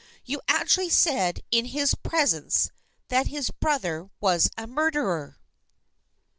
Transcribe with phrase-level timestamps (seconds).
[0.25, 2.71] You actually said in his presence
[3.09, 5.37] that his brother was a murderer."